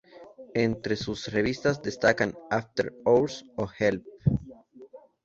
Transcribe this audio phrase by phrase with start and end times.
[0.55, 4.03] Entre sus revistas destacan "After Hours" o "Help!